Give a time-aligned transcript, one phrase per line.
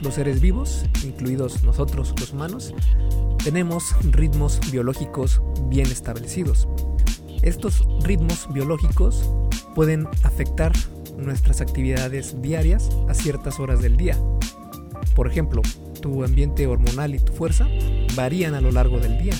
[0.00, 2.74] los seres vivos, incluidos nosotros los humanos,
[3.42, 6.68] tenemos ritmos biológicos bien establecidos.
[7.42, 9.28] Estos ritmos biológicos
[9.74, 10.72] pueden afectar
[11.16, 14.16] nuestras actividades diarias a ciertas horas del día.
[15.16, 15.62] Por ejemplo,
[16.00, 17.66] tu ambiente hormonal y tu fuerza
[18.14, 19.34] varían a lo largo del día.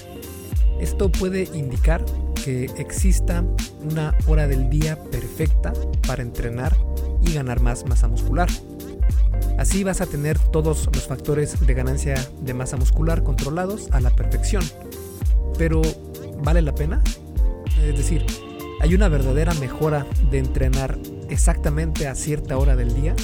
[0.81, 2.05] Esto puede indicar
[2.45, 3.45] que exista
[3.89, 5.73] una hora del día perfecta
[6.07, 6.77] para entrenar
[7.21, 8.49] y ganar más masa muscular.
[9.59, 14.11] Así vas a tener todos los factores de ganancia de masa muscular controlados a la
[14.11, 14.65] perfección.
[15.59, 15.83] Pero,
[16.43, 17.03] ¿vale la pena?
[17.83, 18.25] Es decir,
[18.81, 23.15] ¿hay una verdadera mejora de entrenar exactamente a cierta hora del día?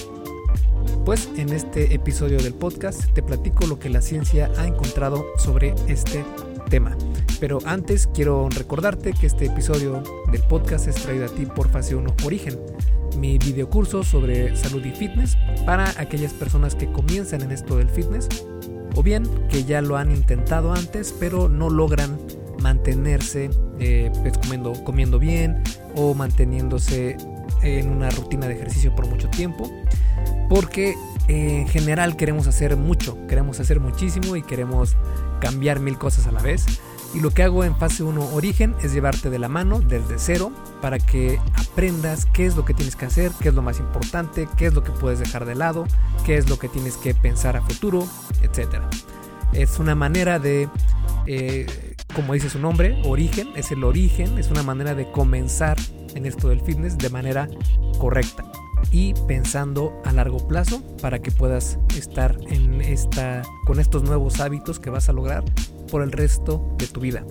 [1.04, 5.74] Pues en este episodio del podcast te platico lo que la ciencia ha encontrado sobre
[5.86, 6.24] este
[6.68, 6.96] tema.
[7.40, 11.94] Pero antes quiero recordarte que este episodio del podcast es traído a ti por Fase
[11.94, 12.58] 1 Origen,
[13.18, 18.28] mi videocurso sobre salud y fitness para aquellas personas que comienzan en esto del fitness
[18.94, 22.18] o bien que ya lo han intentado antes pero no logran
[22.60, 25.62] mantenerse eh, pues, comiendo, comiendo bien
[25.94, 27.16] o manteniéndose
[27.62, 29.70] en una rutina de ejercicio por mucho tiempo
[30.48, 30.94] porque
[31.28, 34.96] en general queremos hacer mucho, queremos hacer muchísimo y queremos
[35.40, 36.64] cambiar mil cosas a la vez.
[37.14, 40.52] Y lo que hago en fase 1 origen es llevarte de la mano desde cero
[40.82, 44.48] para que aprendas qué es lo que tienes que hacer, qué es lo más importante,
[44.56, 45.86] qué es lo que puedes dejar de lado,
[46.26, 48.06] qué es lo que tienes que pensar a futuro,
[48.42, 48.82] etc.
[49.54, 50.68] Es una manera de,
[51.26, 55.78] eh, como dice su nombre, origen, es el origen, es una manera de comenzar
[56.14, 57.48] en esto del fitness de manera
[57.98, 58.44] correcta
[58.90, 64.78] y pensando a largo plazo para que puedas estar en esta, con estos nuevos hábitos
[64.78, 65.44] que vas a lograr
[65.90, 67.24] por el resto de tu vida.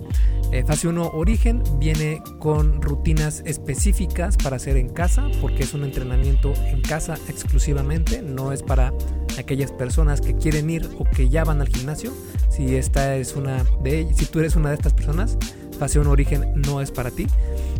[0.52, 5.84] Eh, fase 1 Origen viene con rutinas específicas para hacer en casa porque es un
[5.84, 8.92] entrenamiento en casa exclusivamente, no es para
[9.38, 12.12] aquellas personas que quieren ir o que ya van al gimnasio.
[12.50, 15.36] Si esta es una de si tú eres una de estas personas,
[15.78, 17.26] fase 1 Origen no es para ti.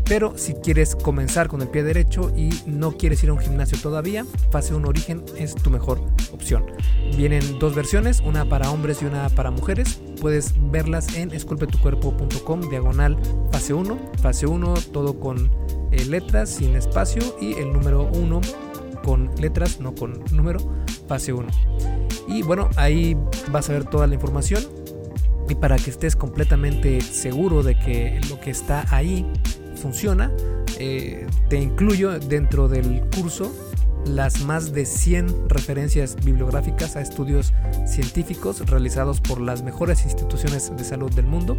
[0.09, 3.79] Pero si quieres comenzar con el pie derecho y no quieres ir a un gimnasio
[3.79, 6.01] todavía, fase 1 origen es tu mejor
[6.33, 6.65] opción.
[7.15, 10.01] Vienen dos versiones, una para hombres y una para mujeres.
[10.19, 13.19] Puedes verlas en esculpetucuerpo.com diagonal
[13.53, 13.99] fase 1.
[14.23, 15.51] Fase 1 todo con
[15.93, 18.41] eh, letras sin espacio y el número 1
[19.05, 20.59] con letras, no con número,
[21.07, 21.49] fase 1.
[22.29, 23.17] Y bueno, ahí
[23.51, 24.63] vas a ver toda la información.
[25.49, 29.25] Y para que estés completamente seguro de que lo que está ahí
[29.79, 30.31] funciona,
[30.79, 33.53] eh, te incluyo dentro del curso
[34.07, 37.53] las más de 100 referencias bibliográficas a estudios
[37.87, 41.57] científicos realizados por las mejores instituciones de salud del mundo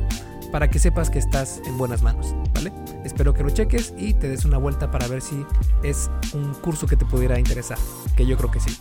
[0.52, 2.72] para que sepas que estás en buenas manos, ¿vale?
[3.04, 5.46] Espero que lo cheques y te des una vuelta para ver si
[5.84, 7.78] es un curso que te pudiera interesar,
[8.16, 8.76] que yo creo que sí.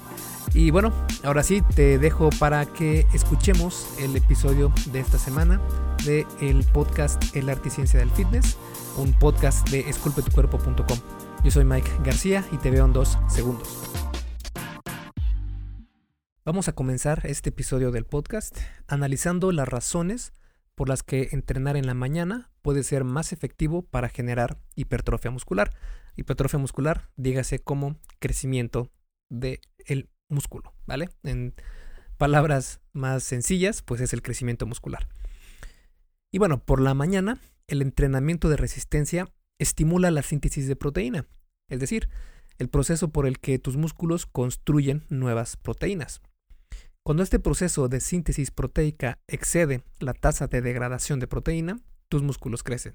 [0.55, 0.93] Y bueno,
[1.25, 5.61] ahora sí te dejo para que escuchemos el episodio de esta semana
[6.07, 8.57] de el podcast El arte y ciencia del fitness
[8.99, 11.28] un podcast de esculpetucuerpo.com.
[11.49, 13.71] Yo soy Mike García y te veo en dos segundos.
[16.45, 18.55] Vamos a comenzar este episodio del podcast
[18.87, 20.35] analizando las razones
[20.75, 25.73] por las que entrenar en la mañana puede ser más efectivo para generar hipertrofia muscular.
[26.17, 28.93] Hipertrofia muscular, dígase como crecimiento
[29.31, 31.09] del el músculo, ¿vale?
[31.23, 31.55] En
[32.19, 35.09] palabras más sencillas, pues es el crecimiento muscular.
[36.31, 37.39] Y bueno, por la mañana
[37.69, 41.27] el entrenamiento de resistencia estimula la síntesis de proteína,
[41.69, 42.09] es decir,
[42.59, 46.21] el proceso por el que tus músculos construyen nuevas proteínas.
[47.03, 52.63] Cuando este proceso de síntesis proteica excede la tasa de degradación de proteína, tus músculos
[52.63, 52.95] crecen.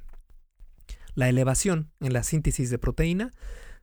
[1.15, 3.31] La elevación en la síntesis de proteína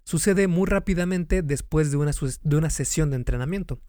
[0.05, 3.81] sucede muy rápidamente después de una, sesión de entrenamiento.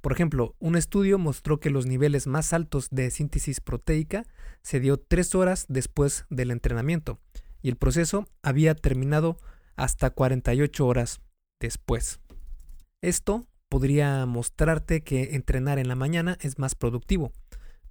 [0.00, 4.24] Por ejemplo, un estudio mostró que los niveles más altos de síntesis proteica
[4.62, 7.20] se dio tres horas después del entrenamiento
[7.62, 9.38] y el proceso había terminado
[9.80, 11.20] hasta 48 horas
[11.58, 12.20] después.
[13.00, 17.32] Esto podría mostrarte que entrenar en la mañana es más productivo,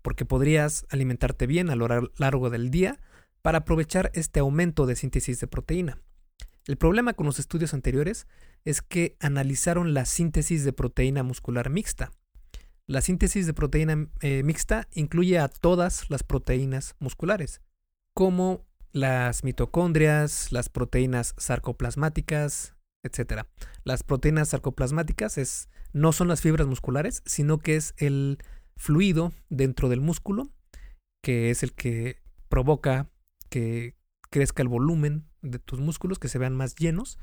[0.01, 1.87] porque podrías alimentarte bien a lo
[2.17, 2.99] largo del día
[3.41, 5.97] para aprovechar este aumento de síntesis de proteína.
[6.67, 8.27] El problema con los estudios anteriores
[8.65, 12.11] es que analizaron la síntesis de proteína muscular mixta,
[12.89, 17.61] la síntesis de proteína eh, mixta incluye a todas las proteínas musculares,
[18.15, 23.43] como las mitocondrias, las proteínas sarcoplasmáticas, etc.
[23.83, 28.39] Las proteínas sarcoplasmáticas es, no son las fibras musculares, sino que es el
[28.77, 30.49] fluido dentro del músculo,
[31.21, 33.09] que es el que provoca
[33.49, 33.95] que
[34.29, 37.19] crezca el volumen de tus músculos, que se vean más llenos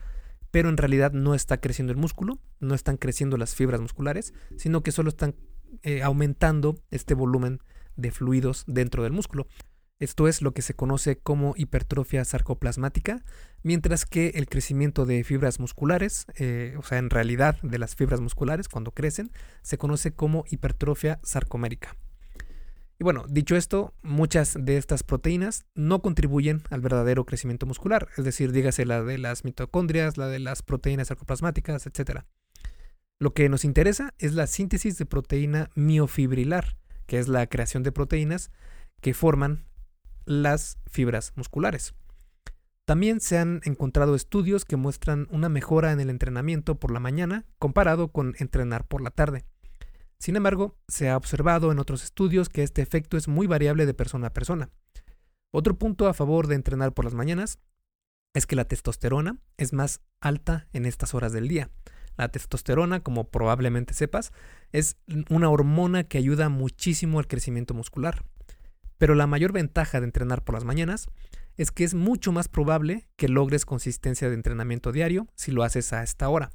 [0.56, 4.82] pero en realidad no está creciendo el músculo, no están creciendo las fibras musculares, sino
[4.82, 5.34] que solo están
[5.82, 7.60] eh, aumentando este volumen
[7.96, 9.48] de fluidos dentro del músculo.
[9.98, 13.24] Esto es lo que se conoce como hipertrofia sarcoplasmática,
[13.62, 18.20] mientras que el crecimiento de fibras musculares, eh, o sea, en realidad de las fibras
[18.20, 19.30] musculares cuando crecen,
[19.62, 21.96] se conoce como hipertrofia sarcomérica.
[22.98, 28.24] Y bueno, dicho esto, muchas de estas proteínas no contribuyen al verdadero crecimiento muscular, es
[28.24, 32.20] decir, dígase la de las mitocondrias, la de las proteínas sarcoplasmáticas, etc.
[33.18, 36.76] Lo que nos interesa es la síntesis de proteína miofibrilar,
[37.06, 38.50] que es la creación de proteínas
[39.00, 39.64] que forman
[40.26, 41.94] las fibras musculares.
[42.84, 47.44] También se han encontrado estudios que muestran una mejora en el entrenamiento por la mañana
[47.58, 49.44] comparado con entrenar por la tarde.
[50.18, 53.94] Sin embargo, se ha observado en otros estudios que este efecto es muy variable de
[53.94, 54.70] persona a persona.
[55.50, 57.58] Otro punto a favor de entrenar por las mañanas
[58.34, 61.70] es que la testosterona es más alta en estas horas del día.
[62.16, 64.32] La testosterona, como probablemente sepas,
[64.72, 64.96] es
[65.28, 68.24] una hormona que ayuda muchísimo al crecimiento muscular.
[68.98, 71.06] Pero la mayor ventaja de entrenar por las mañanas
[71.56, 75.92] es que es mucho más probable que logres consistencia de entrenamiento diario si lo haces
[75.92, 76.50] a esta hora.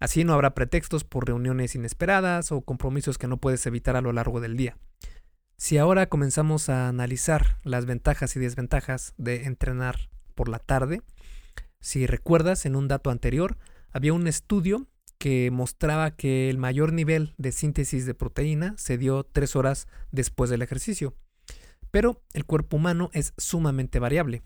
[0.00, 4.12] Así no habrá pretextos por reuniones inesperadas o compromisos que no puedes evitar a lo
[4.12, 4.76] largo del día.
[5.56, 11.00] Si ahora comenzamos a analizar las ventajas y desventajas de entrenar por la tarde,
[11.80, 13.56] si recuerdas en un dato anterior,
[13.92, 14.88] había un estudio
[15.18, 20.50] que mostraba que el mayor nivel de síntesis de proteína se dio tres horas después
[20.50, 21.14] del ejercicio.
[21.94, 24.42] Pero el cuerpo humano es sumamente variable.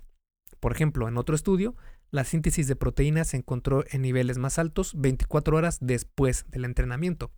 [0.61, 1.77] Por ejemplo, en otro estudio,
[2.11, 7.31] la síntesis de proteínas se encontró en niveles más altos 24 horas después del entrenamiento.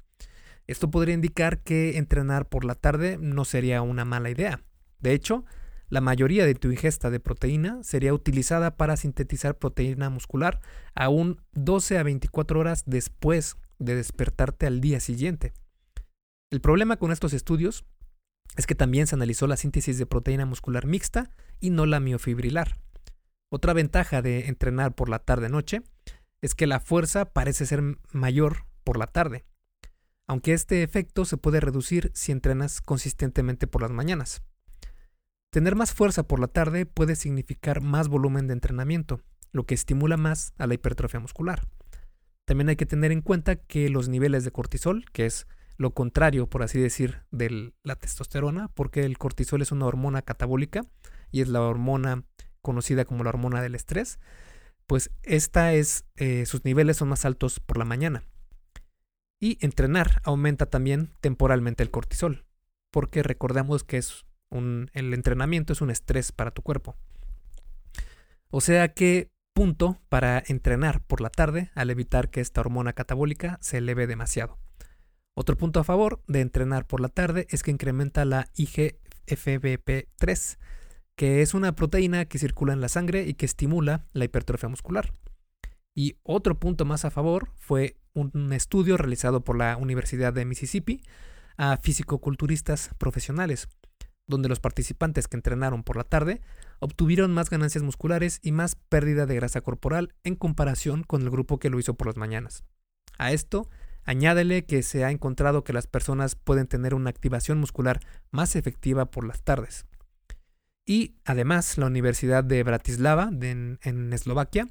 [0.67, 4.65] Esto podría indicar que entrenar por la tarde no sería una mala idea.
[4.99, 5.45] De hecho,
[5.91, 10.59] la mayoría de tu ingesta de proteína sería utilizada para sintetizar proteína muscular
[10.93, 15.53] aún 12 a 24 horas después de despertarte al día siguiente.
[16.51, 17.85] El problema con estos estudios
[18.57, 21.31] es que también se analizó la síntesis de proteína muscular mixta
[21.61, 22.79] y no la miofibrilar.
[23.49, 25.83] Otra ventaja de entrenar por la tarde-noche
[26.41, 27.83] es que la fuerza parece ser
[28.13, 29.45] mayor por la tarde,
[30.27, 34.43] aunque este efecto se puede reducir si entrenas consistentemente por las mañanas.
[35.51, 39.21] Tener más fuerza por la tarde puede significar más volumen de entrenamiento,
[39.53, 41.67] lo que estimula más a la hipertrofia muscular.
[42.45, 45.49] También hay que tener en cuenta que los niveles de cortisol, que es
[45.81, 50.85] lo contrario, por así decir, de la testosterona, porque el cortisol es una hormona catabólica
[51.31, 52.25] y es la hormona
[52.61, 54.19] conocida como la hormona del estrés,
[54.87, 58.25] pues esta es, eh, sus niveles son más altos por la mañana.
[59.41, 62.45] Y entrenar aumenta también temporalmente el cortisol,
[62.91, 66.95] porque recordamos que es el entrenamiento es un estrés para tu cuerpo.
[68.51, 73.57] O sea que punto para entrenar por la tarde al evitar que esta hormona catabólica
[73.63, 74.59] se eleve demasiado.
[75.41, 80.59] Otro punto a favor de entrenar por la tarde es que incrementa la IGFBP3,
[81.17, 85.15] que es una proteína que circula en la sangre y que estimula la hipertrofia muscular.
[85.95, 91.01] Y otro punto más a favor fue un estudio realizado por la Universidad de Mississippi
[91.57, 93.71] a fisicoculturistas profesionales,
[94.27, 96.43] donde los participantes que entrenaron por la tarde
[96.81, 101.59] obtuvieron más ganancias musculares y más pérdida de grasa corporal en comparación con el grupo
[101.59, 102.63] que lo hizo por las mañanas.
[103.17, 103.71] A esto
[104.05, 109.07] Añádele que se ha encontrado que las personas pueden tener una activación muscular más efectiva
[109.07, 109.87] por las tardes.
[110.87, 113.79] Y además, la Universidad de Bratislava, en,
[114.13, 114.67] Eslovaquia,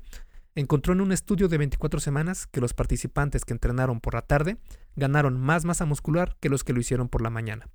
[0.55, 4.57] encontró en un estudio de 24 semanas que los participantes que entrenaron por la tarde
[4.95, 7.69] ganaron más masa muscular que los que lo hicieron por la mañana.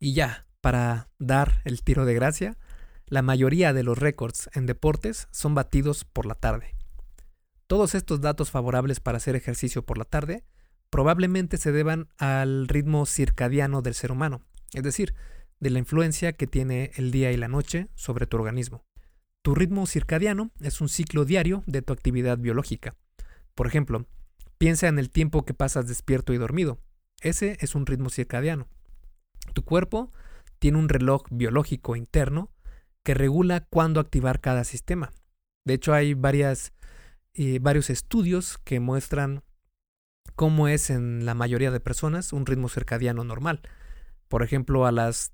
[0.00, 2.56] Y ya, para dar el tiro de gracia,
[3.06, 6.74] la mayoría de los récords en deportes son batidos por la tarde.
[7.66, 10.44] Todos estos datos favorables para hacer ejercicio por la tarde
[10.92, 14.42] probablemente se deban al ritmo circadiano del ser humano,
[14.74, 15.14] es decir,
[15.58, 18.84] de la influencia que tiene el día y la noche sobre tu organismo.
[19.40, 22.94] Tu ritmo circadiano es un ciclo diario de tu actividad biológica.
[23.54, 24.06] Por ejemplo,
[24.58, 26.78] piensa en el tiempo que pasas despierto y dormido.
[27.22, 28.68] Ese es un ritmo circadiano.
[29.54, 30.12] Tu cuerpo
[30.58, 32.50] tiene un reloj biológico interno
[33.02, 35.10] que regula cuándo activar cada sistema.
[35.64, 36.74] De hecho, hay varias,
[37.32, 39.42] eh, varios estudios que muestran
[40.34, 43.60] cómo es en la mayoría de personas un ritmo circadiano normal.
[44.28, 45.32] Por ejemplo, a las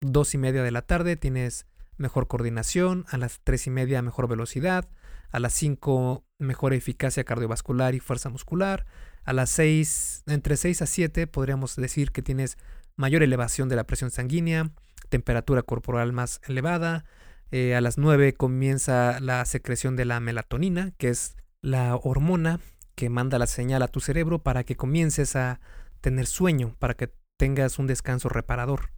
[0.00, 4.28] dos y media de la tarde tienes mejor coordinación, a las tres y media mejor
[4.28, 4.88] velocidad,
[5.30, 8.86] a las cinco mejor eficacia cardiovascular y fuerza muscular,
[9.24, 12.58] a las seis, entre 6 a 7 podríamos decir que tienes
[12.94, 14.70] mayor elevación de la presión sanguínea,
[15.08, 17.04] temperatura corporal más elevada,
[17.50, 22.60] eh, a las 9 comienza la secreción de la melatonina, que es la hormona
[22.96, 25.60] que manda la señal a tu cerebro para que comiences a
[26.00, 28.90] tener sueño, para que tengas un descanso reparador.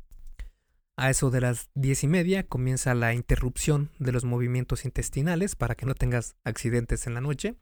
[0.96, 5.74] A eso de las diez y media comienza la interrupción de los movimientos intestinales para
[5.74, 7.56] que no tengas accidentes en la noche.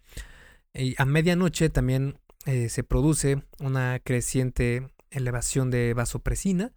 [0.73, 6.73] Y a medianoche también eh, se produce una creciente elevación de vasopresina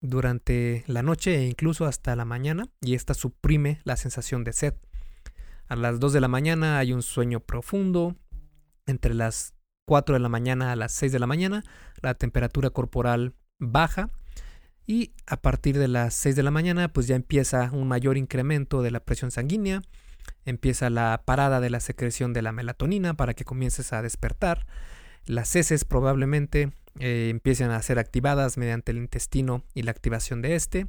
[0.00, 4.74] durante la noche e incluso hasta la mañana y esta suprime la sensación de sed.
[5.68, 8.16] A las 2 de la mañana hay un sueño profundo.
[8.90, 9.54] Entre las
[9.86, 11.64] 4 de la mañana a las 6 de la mañana
[12.00, 14.10] la temperatura corporal baja
[14.86, 18.82] y a partir de las 6 de la mañana pues ya empieza un mayor incremento
[18.82, 19.82] de la presión sanguínea,
[20.44, 24.66] empieza la parada de la secreción de la melatonina para que comiences a despertar,
[25.26, 30.54] las heces probablemente eh, empiecen a ser activadas mediante el intestino y la activación de
[30.54, 30.86] este.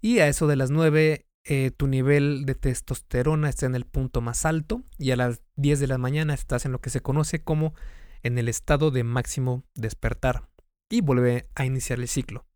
[0.00, 4.20] Y a eso de las 9 eh, tu nivel de testosterona está en el punto
[4.20, 7.42] más alto y a las 10 de la mañana estás en lo que se conoce
[7.42, 7.74] como
[8.22, 10.48] en el estado de máximo despertar
[10.88, 12.46] y vuelve a iniciar el ciclo.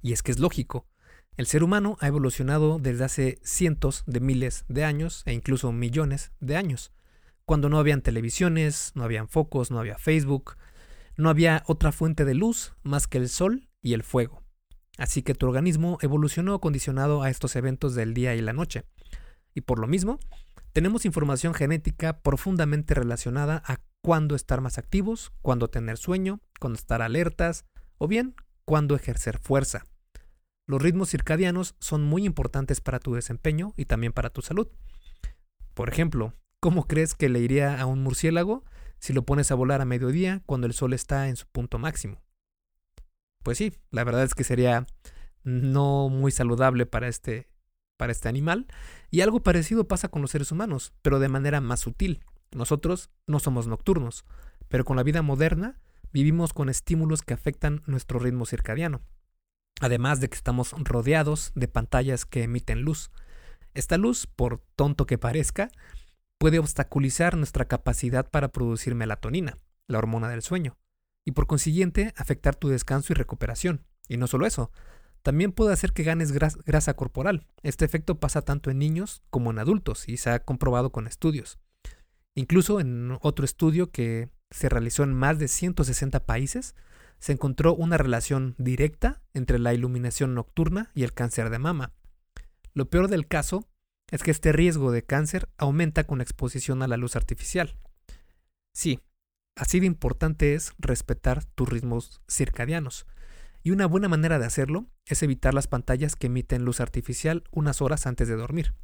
[0.00, 0.86] Y es que es lógico,
[1.36, 6.32] el ser humano ha evolucionado desde hace cientos de miles de años e incluso millones
[6.40, 6.92] de años,
[7.44, 10.56] cuando no habían televisiones, no habían focos, no había Facebook,
[11.16, 14.45] no había otra fuente de luz más que el sol y el fuego.
[14.96, 18.84] Así que tu organismo evolucionó condicionado a estos eventos del día y la noche.
[19.54, 20.18] Y por lo mismo,
[20.72, 27.02] tenemos información genética profundamente relacionada a cuándo estar más activos, cuándo tener sueño, cuándo estar
[27.02, 27.64] alertas
[27.98, 28.34] o bien
[28.64, 29.86] cuándo ejercer fuerza.
[30.66, 34.68] Los ritmos circadianos son muy importantes para tu desempeño y también para tu salud.
[35.74, 38.64] Por ejemplo, ¿cómo crees que le iría a un murciélago
[38.98, 42.22] si lo pones a volar a mediodía cuando el sol está en su punto máximo.
[43.46, 44.88] Pues sí, la verdad es que sería
[45.44, 47.48] no muy saludable para este,
[47.96, 48.66] para este animal.
[49.08, 52.24] Y algo parecido pasa con los seres humanos, pero de manera más sutil.
[52.50, 54.24] Nosotros no somos nocturnos,
[54.66, 55.78] pero con la vida moderna
[56.12, 59.00] vivimos con estímulos que afectan nuestro ritmo circadiano.
[59.80, 63.12] Además de que estamos rodeados de pantallas que emiten luz.
[63.74, 65.70] Esta luz, por tonto que parezca,
[66.38, 70.76] puede obstaculizar nuestra capacidad para producir melatonina, la hormona del sueño,
[71.26, 73.84] y por consiguiente afectar tu descanso y recuperación.
[74.08, 74.70] Y no solo eso,
[75.22, 77.46] también puede hacer que ganes grasa corporal.
[77.62, 81.58] Este efecto pasa tanto en niños como en adultos y se ha comprobado con estudios.
[82.36, 86.76] Incluso en otro estudio que se realizó en más de 160 países,
[87.18, 91.92] se encontró una relación directa entre la iluminación nocturna y el cáncer de mama.
[92.72, 93.68] Lo peor del caso
[94.12, 97.76] es que este riesgo de cáncer aumenta con la exposición a la luz artificial.
[98.72, 99.00] Sí,
[99.56, 103.06] así de importante es respetar tus ritmos circadianos.
[103.62, 107.82] Y una buena manera de hacerlo es evitar las pantallas que emiten luz artificial unas
[107.82, 108.74] horas antes de dormir.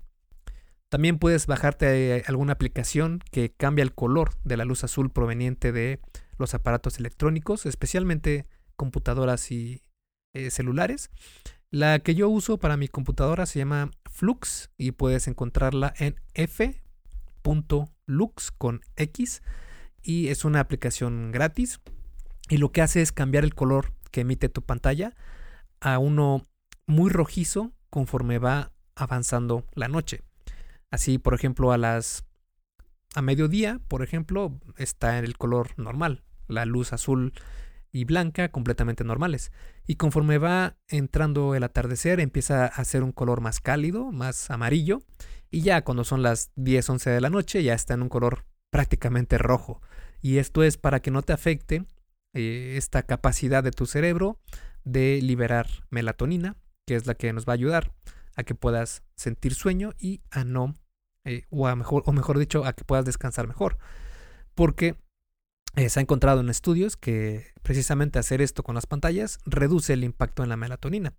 [0.88, 6.00] También puedes bajarte alguna aplicación que cambia el color de la luz azul proveniente de
[6.36, 9.82] los aparatos electrónicos, especialmente computadoras y
[10.34, 11.10] eh, celulares.
[11.70, 16.80] La que yo uso para mi computadora se llama Flux y puedes encontrarla en f.lux
[18.50, 19.42] con X
[20.02, 21.80] y es una aplicación gratis
[22.48, 25.14] y lo que hace es cambiar el color que emite tu pantalla
[25.80, 26.42] a uno
[26.86, 30.22] muy rojizo conforme va avanzando la noche.
[30.90, 32.24] Así, por ejemplo, a las
[33.14, 36.22] a mediodía, por ejemplo, está en el color normal.
[36.48, 37.32] La luz azul
[37.90, 39.52] y blanca completamente normales.
[39.86, 45.02] Y conforme va entrando el atardecer empieza a hacer un color más cálido, más amarillo.
[45.50, 48.46] Y ya cuando son las 10, 11 de la noche ya está en un color
[48.72, 49.82] prácticamente rojo.
[50.22, 51.84] Y esto es para que no te afecte
[52.34, 54.40] eh, esta capacidad de tu cerebro
[54.82, 57.92] de liberar melatonina, que es la que nos va a ayudar
[58.34, 60.74] a que puedas sentir sueño y a no,
[61.24, 63.76] eh, o, a mejor, dicho, a que puedas descansar mejor.
[64.54, 64.96] Porque
[65.76, 70.42] se ha encontrado en estudios que precisamente hacer esto con las pantallas reduce el impacto
[70.42, 71.12] en la melatonina.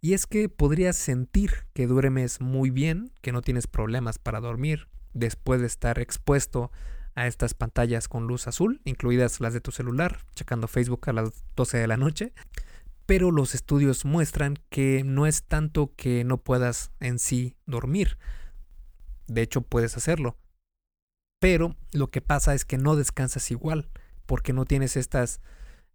[0.00, 4.88] Y es que podrías sentir que duermes muy bien, que no tienes problemas para dormir
[5.14, 6.70] después de estar expuesto
[7.14, 11.44] a estas pantallas con luz azul, incluidas las de tu celular, checando Facebook a las
[11.56, 12.32] 12 de la noche.
[13.04, 18.16] Pero los estudios muestran que no es tanto que no puedas en sí dormir.
[19.26, 20.36] De hecho, puedes hacerlo
[21.42, 23.90] pero lo que pasa es que no descansas igual
[24.26, 25.40] porque no tienes estas,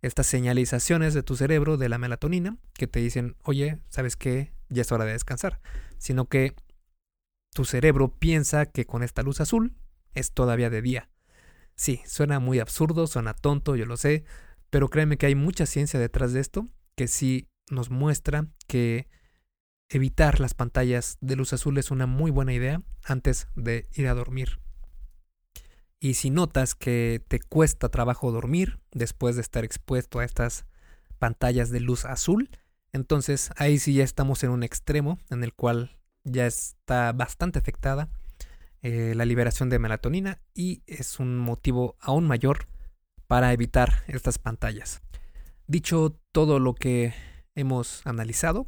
[0.02, 4.52] estas señalizaciones de tu cerebro de la melatonina que te dicen, oye, ¿sabes qué?
[4.68, 5.62] Ya es hora de descansar.
[6.00, 6.54] Sino que
[7.54, 9.76] tu cerebro piensa que con esta luz azul
[10.14, 11.10] es todavía de día.
[11.76, 14.26] Sí, suena muy absurdo, suena tonto, yo lo sé,
[14.70, 19.08] pero créeme que hay mucha ciencia detrás de esto que sí nos muestra que
[19.90, 24.14] evitar las pantallas de luz azul es una muy buena idea antes de ir a
[24.14, 24.60] dormir.
[26.00, 30.66] Y si notas que te cuesta trabajo dormir después de estar expuesto a estas
[31.18, 32.50] pantallas de luz azul,
[32.94, 35.98] entonces ahí sí ya estamos en un extremo en el cual
[36.30, 38.10] ya está bastante afectada
[38.82, 42.68] eh, la liberación de melatonina y es un motivo aún mayor
[43.28, 45.02] para evitar estas pantallas.
[45.66, 47.14] Dicho todo lo que
[47.56, 48.68] hemos analizado,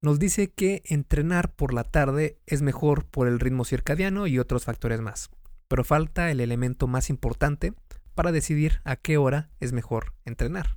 [0.00, 4.64] nos dice que entrenar por la tarde es mejor por el ritmo circadiano y otros
[4.64, 5.30] factores más,
[5.68, 7.74] pero falta el elemento más importante
[8.14, 10.76] para decidir a qué hora es mejor entrenar.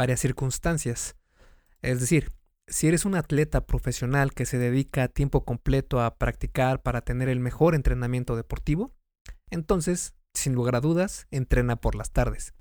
[0.00, 1.14] varias circunstancias.
[1.82, 2.32] Es decir,
[2.66, 7.28] si eres un atleta profesional que se dedica a tiempo completo a practicar para tener
[7.28, 8.94] el mejor entrenamiento deportivo,
[9.50, 12.54] entonces, sin lugar a dudas, entrena por las tardes.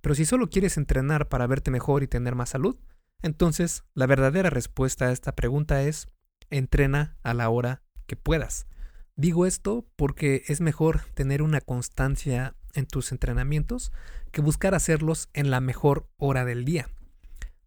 [0.00, 2.76] Pero si solo quieres entrenar para verte mejor y tener más salud,
[3.22, 6.08] entonces la verdadera respuesta a esta pregunta es
[6.50, 8.66] entrena a la hora que puedas.
[9.14, 13.92] Digo esto porque es mejor tener una constancia en tus entrenamientos
[14.36, 16.90] que buscar hacerlos en la mejor hora del día.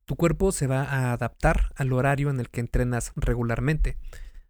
[0.05, 3.97] Tu cuerpo se va a adaptar al horario en el que entrenas regularmente.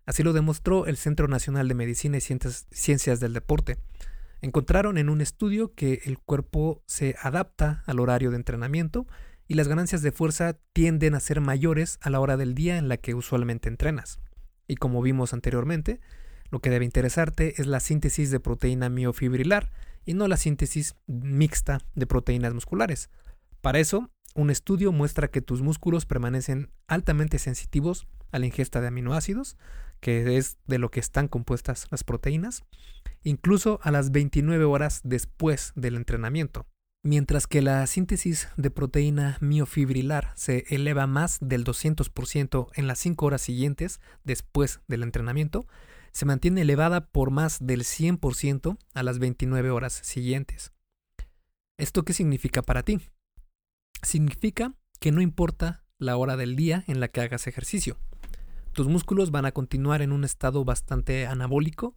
[0.06, 3.78] Así lo demostró el Centro Nacional de Medicina y Ciencias, del Deporte.
[4.42, 9.08] Encontraron en un estudio que el cuerpo se adapta al horario de entrenamiento
[9.48, 12.90] y las ganancias de fuerza tienden a ser mayores a la hora del día en
[12.90, 14.20] la que usualmente entrenas.
[14.68, 16.02] Y como vimos anteriormente,
[16.52, 19.72] lo que debe interesarte es la síntesis de proteína miofibrilar
[20.06, 23.10] y no la síntesis mixta de proteínas musculares.
[23.62, 28.88] Para eso, un estudio muestra que tus músculos permanecen altamente sensitivos a la ingesta de
[28.88, 29.58] aminoácidos,
[30.00, 32.64] que es de lo que están compuestas las proteínas,
[33.24, 36.66] incluso a las 29 horas después del entrenamiento.
[37.02, 43.26] Mientras que la síntesis de proteína miofibrilar se eleva más del 200% en las 5
[43.26, 45.66] horas siguientes después del entrenamiento,
[46.12, 50.72] se mantiene elevada por más del 100% a las 29 horas siguientes.
[51.78, 53.00] ¿Esto qué significa para ti?
[54.02, 57.98] Significa que no importa la hora del día en la que hagas ejercicio.
[58.74, 61.96] Tus músculos van a continuar en un estado bastante anabólico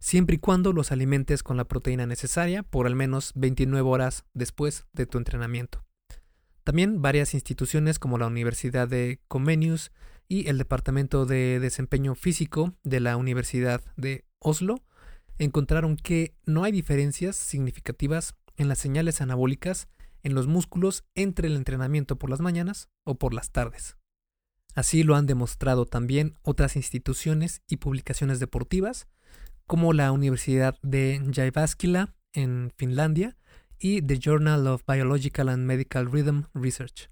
[0.00, 4.86] siempre y cuando los alimentes con la proteína necesaria por al menos 29 horas después
[4.92, 5.84] de tu entrenamiento.
[6.64, 9.92] También varias instituciones como la Universidad de Comenius
[10.30, 14.84] y el Departamento de Desempeño Físico de la Universidad de Oslo
[15.38, 19.88] encontraron que no hay diferencias significativas en las señales anabólicas
[20.22, 23.96] en los músculos entre el entrenamiento por las mañanas o por las tardes.
[24.76, 29.08] Así lo han demostrado también otras instituciones y publicaciones deportivas,
[29.66, 33.36] como la Universidad de Jyväskylä en Finlandia
[33.80, 37.10] y The Journal of Biological and Medical Rhythm Research.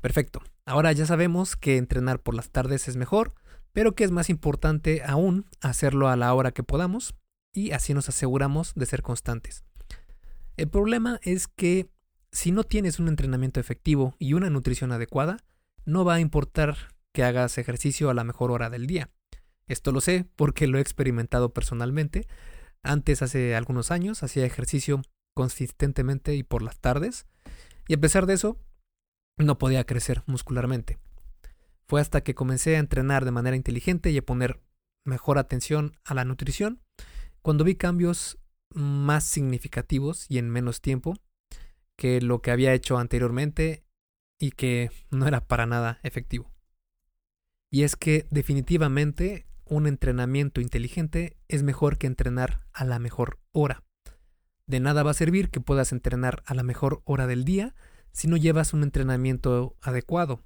[0.00, 3.34] Perfecto, ahora ya sabemos que entrenar por las tardes es mejor,
[3.72, 7.14] pero que es más importante aún hacerlo a la hora que podamos
[7.52, 9.64] y así nos aseguramos de ser constantes.
[10.56, 11.88] El problema es que
[12.30, 15.38] si no tienes un entrenamiento efectivo y una nutrición adecuada,
[15.84, 16.76] no va a importar
[17.12, 19.10] que hagas ejercicio a la mejor hora del día.
[19.66, 22.26] Esto lo sé porque lo he experimentado personalmente.
[22.82, 25.02] Antes, hace algunos años, hacía ejercicio
[25.34, 27.26] consistentemente y por las tardes,
[27.88, 28.58] y a pesar de eso,
[29.36, 30.98] no podía crecer muscularmente.
[31.86, 34.60] Fue hasta que comencé a entrenar de manera inteligente y a poner
[35.04, 36.80] mejor atención a la nutrición,
[37.42, 38.38] cuando vi cambios
[38.70, 41.18] más significativos y en menos tiempo
[41.96, 43.84] que lo que había hecho anteriormente
[44.38, 46.50] y que no era para nada efectivo.
[47.70, 53.82] Y es que definitivamente un entrenamiento inteligente es mejor que entrenar a la mejor hora.
[54.66, 57.74] De nada va a servir que puedas entrenar a la mejor hora del día
[58.14, 60.40] si no llevas un entrenamiento adecuado.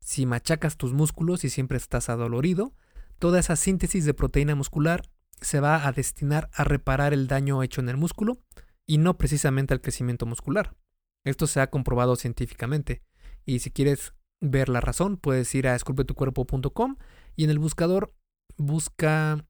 [0.00, 2.74] Si machacas tus músculos y siempre estás adolorido,
[3.18, 5.08] toda esa síntesis de proteína muscular
[5.40, 8.38] se va a destinar a reparar el daño hecho en el músculo
[8.86, 10.76] y no precisamente al crecimiento muscular.
[11.24, 13.02] Esto se ha comprobado científicamente
[13.44, 16.96] y si quieres ver la razón puedes ir a esculpetucuerpo.com
[17.36, 18.12] y en el buscador
[18.56, 19.44] busca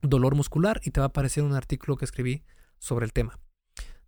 [0.00, 2.44] dolor muscular y te va a aparecer un artículo que escribí
[2.78, 3.38] sobre el tema.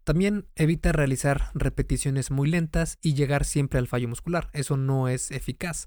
[0.09, 4.49] También evita realizar repeticiones muy lentas y llegar siempre al fallo muscular.
[4.55, 5.87] Eso no es eficaz,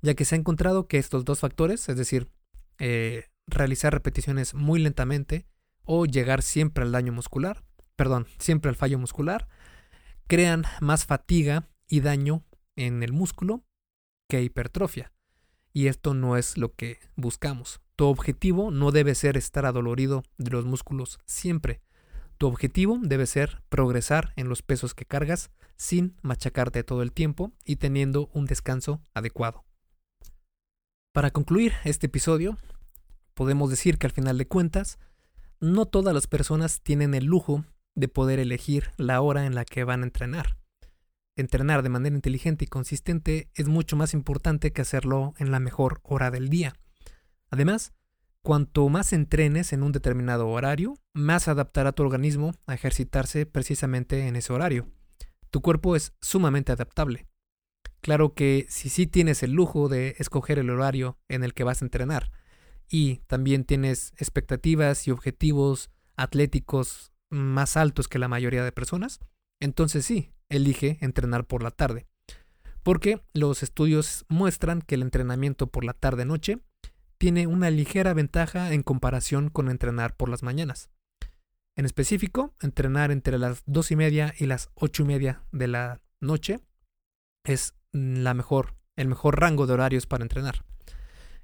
[0.00, 2.30] ya que se ha encontrado que estos dos factores, es decir,
[2.78, 5.46] eh, realizar repeticiones muy lentamente
[5.84, 7.62] o llegar siempre al daño muscular,
[7.94, 9.48] perdón, siempre al fallo muscular,
[10.28, 13.66] crean más fatiga y daño en el músculo
[14.30, 15.12] que hipertrofia.
[15.74, 17.82] Y esto no es lo que buscamos.
[17.96, 21.82] Tu objetivo no debe ser estar adolorido de los músculos siempre.
[22.38, 27.52] Tu objetivo debe ser progresar en los pesos que cargas sin machacarte todo el tiempo
[27.64, 29.64] y teniendo un descanso adecuado.
[31.12, 32.56] Para concluir este episodio,
[33.34, 35.00] podemos decir que al final de cuentas,
[35.58, 37.64] no todas las personas tienen el lujo
[37.96, 40.56] de poder elegir la hora en la que van a entrenar.
[41.34, 46.00] Entrenar de manera inteligente y consistente es mucho más importante que hacerlo en la mejor
[46.04, 46.74] hora del día.
[47.50, 47.92] Además,
[48.48, 54.36] cuanto más entrenes en un determinado horario, más adaptará tu organismo a ejercitarse precisamente en
[54.36, 54.88] ese horario.
[55.50, 57.26] Tu cuerpo es sumamente adaptable.
[58.00, 61.82] Claro que si sí tienes el lujo de escoger el horario en el que vas
[61.82, 62.32] a entrenar
[62.88, 69.20] y también tienes expectativas y objetivos atléticos más altos que la mayoría de personas,
[69.60, 72.06] entonces sí, elige entrenar por la tarde.
[72.82, 76.60] Porque los estudios muestran que el entrenamiento por la tarde-noche
[77.18, 80.90] tiene una ligera ventaja en comparación con entrenar por las mañanas.
[81.76, 86.00] En específico, entrenar entre las dos y media y las ocho y media de la
[86.20, 86.60] noche
[87.44, 90.64] es la mejor, el mejor rango de horarios para entrenar.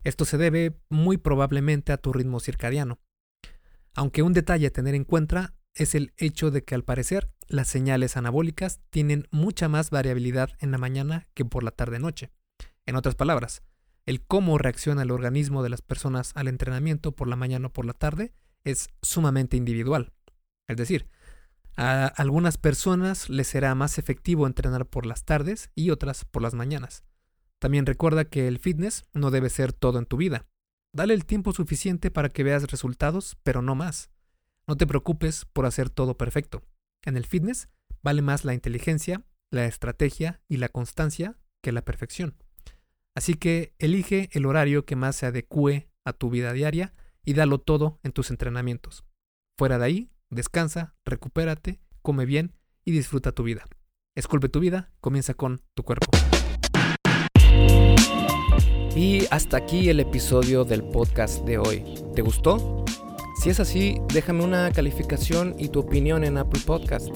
[0.03, 3.01] Esto se debe muy probablemente a tu ritmo circadiano.
[3.95, 7.69] Aunque un detalle a tener en cuenta es el hecho de que al parecer las
[7.69, 12.31] señales anabólicas tienen mucha más variabilidad en la mañana que por la tarde-noche.
[12.87, 13.63] En otras palabras,
[14.07, 17.87] el cómo reacciona el organismo de las personas al entrenamiento por la mañana o por
[17.87, 20.13] la tarde es sumamente individual.
[20.69, 21.09] Es decir,
[21.77, 26.55] a algunas personas les será más efectivo entrenar por las tardes y otras por las
[26.55, 27.05] mañanas.
[27.59, 30.47] También recuerda que el fitness no debe ser todo en tu vida.
[30.93, 34.11] Dale el tiempo suficiente para que veas resultados, pero no más.
[34.67, 36.63] No te preocupes por hacer todo perfecto.
[37.05, 37.69] En el fitness
[38.03, 42.37] vale más la inteligencia, la estrategia y la constancia que la perfección.
[43.17, 47.59] Así que elige el horario que más se adecue a tu vida diaria y dalo
[47.59, 49.05] todo en tus entrenamientos.
[49.57, 53.65] Fuera de ahí, descansa, recupérate, come bien y disfruta tu vida.
[54.17, 56.07] Esculpe tu vida, comienza con tu cuerpo.
[58.97, 61.85] Y hasta aquí el episodio del podcast de hoy.
[62.15, 62.85] ¿Te gustó?
[63.41, 67.09] Si es así, déjame una calificación y tu opinión en Apple Podcast.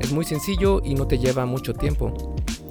[0.00, 2.36] Es muy sencillo y no te lleva mucho tiempo.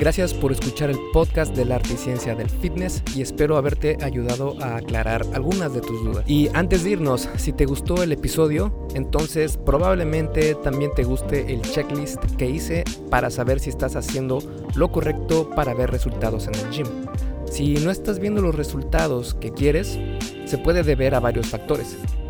[0.00, 3.98] Gracias por escuchar el podcast de la arte y ciencia del fitness y espero haberte
[4.00, 6.24] ayudado a aclarar algunas de tus dudas.
[6.26, 11.60] Y antes de irnos, si te gustó el episodio, entonces probablemente también te guste el
[11.60, 14.38] checklist que hice para saber si estás haciendo
[14.74, 16.86] lo correcto para ver resultados en el gym.
[17.50, 19.98] Si no estás viendo los resultados que quieres,
[20.46, 21.98] se puede deber a varios factores.